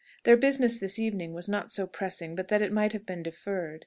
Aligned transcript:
Their 0.23 0.35
business 0.35 0.79
this 0.79 0.97
evening 0.97 1.31
was 1.35 1.47
not 1.47 1.71
so 1.71 1.85
pressing 1.85 2.33
but 2.33 2.47
that 2.47 2.63
it 2.63 2.71
might 2.71 2.91
have 2.93 3.05
been 3.05 3.21
deferred. 3.21 3.79